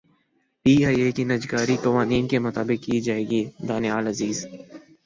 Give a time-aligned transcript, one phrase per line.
[0.65, 4.37] P I A کی نجکاری قوانین کے مطابق کی جائے گی دانیال عزیز